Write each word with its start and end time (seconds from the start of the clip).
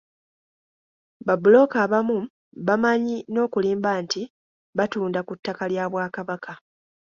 Ba 1.25 1.33
bbulooka 1.37 1.77
abamu 1.85 2.17
bamanyi 2.67 3.17
n'okulimba 3.33 3.91
nti 4.03 4.21
batunda 4.77 5.19
ku 5.27 5.33
ttaka 5.37 5.63
lya 5.71 5.85
Bwakabaka. 5.91 6.51